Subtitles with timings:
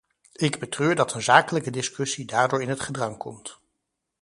[0.35, 3.59] Ik betreur dat een zakelijke discussie daardoor in het gedrang komt.